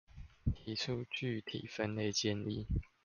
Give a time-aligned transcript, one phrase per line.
[0.55, 2.65] 提出具體分類建議